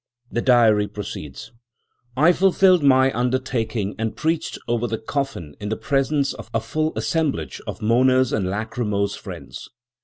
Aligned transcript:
The 0.31 0.41
diary 0.41 0.87
proceeds: 0.87 1.51
"I 2.17 2.31
fulfilled 2.31 2.81
my 2.83 3.15
undertaking 3.15 3.93
and 3.99 4.15
preached 4.17 4.57
over 4.67 4.87
the 4.87 4.97
coffin 4.97 5.53
in 5.59 5.69
the 5.69 5.77
presence 5.77 6.33
of 6.33 6.49
a 6.55 6.59
full 6.59 6.91
assemblage 6.95 7.61
of 7.67 7.83
mourners 7.83 8.33
and 8.33 8.49
lachrymose 8.49 9.13
friends. 9.15 9.69